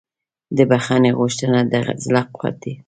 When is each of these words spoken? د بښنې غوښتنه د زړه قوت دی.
د 0.57 0.59
بښنې 0.69 1.11
غوښتنه 1.19 1.59
د 1.71 1.73
زړه 2.03 2.21
قوت 2.35 2.55
دی. 2.63 2.73